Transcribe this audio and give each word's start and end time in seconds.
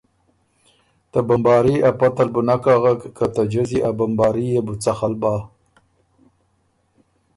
ته 1.11 1.19
بمباري 1.27 1.75
ا 1.87 1.89
پته 1.99 2.23
ل 2.27 2.29
بُو 2.33 2.41
نک 2.47 2.65
اغک 2.75 3.01
که 3.17 3.25
ته 3.33 3.41
جزی 3.51 3.79
ا 3.87 3.89
بمباري 3.97 4.45
يې 4.53 4.59
بُو 4.65 4.73
څخل 4.83 5.13
بۀ۔ 5.21 5.33